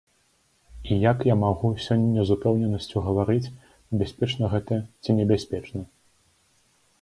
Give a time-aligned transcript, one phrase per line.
[0.93, 3.53] І як я магу сёння з упэўненасцю гаварыць,
[4.01, 5.79] бяспечна гэта ці небяспечна?